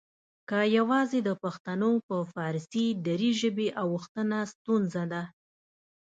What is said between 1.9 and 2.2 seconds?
په